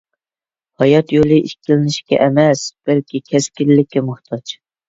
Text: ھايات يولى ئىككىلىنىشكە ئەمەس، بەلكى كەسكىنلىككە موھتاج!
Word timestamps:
ھايات 0.83 1.11
يولى 1.15 1.37
ئىككىلىنىشكە 1.41 2.21
ئەمەس، 2.27 2.65
بەلكى 2.91 3.25
كەسكىنلىككە 3.29 4.05
موھتاج! 4.09 4.57